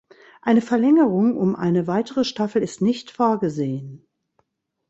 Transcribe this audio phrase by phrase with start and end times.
[0.41, 4.07] Eine Verlängerung um eine weitere Staffel ist nicht vorgesehen.